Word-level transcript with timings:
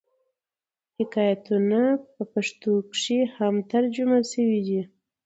حکایتونه 0.97 1.81
په 2.13 2.23
پښتو 2.33 2.71
کښي 2.91 3.19
هم 3.35 3.55
ترجمه 3.71 4.17
سوي 4.31 4.59
دي. 4.67 4.81